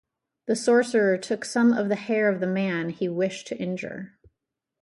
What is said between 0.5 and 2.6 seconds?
sorcerer took some of the hair of the